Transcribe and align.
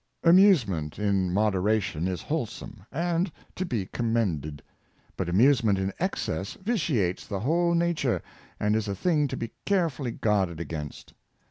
^' 0.25 0.27
Amusement 0.27 0.97
in 0.97 1.31
moderation 1.31 2.07
is 2.07 2.23
wholesome, 2.23 2.87
and 2.91 3.31
to 3.55 3.67
be 3.67 3.85
commended; 3.85 4.63
but 5.15 5.29
amusement 5.29 5.77
in 5.77 5.93
excess 5.99 6.55
vitiates 6.59 7.27
the 7.27 7.41
whole 7.41 7.75
nature, 7.75 8.23
and 8.59 8.75
is 8.75 8.87
a 8.87 8.95
thing 8.95 9.27
to 9.27 9.37
be 9.37 9.51
carefully 9.63 10.09
guarded 10.13 10.59
against. 10.59 11.13